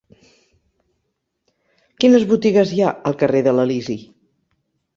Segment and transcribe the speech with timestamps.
[2.05, 4.01] Quines botigues hi ha al carrer de l'Elisi?